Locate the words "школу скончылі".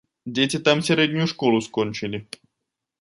1.33-2.25